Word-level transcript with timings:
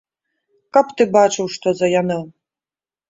Каб 0.77 0.85
ты 1.01 1.07
бачыў, 1.17 1.45
што 1.57 1.67
за 1.83 1.87
яна! 2.01 2.19